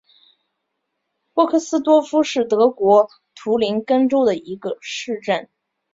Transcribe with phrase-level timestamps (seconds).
[1.33, 5.47] 波克斯多夫是德国图林根州的一个市镇。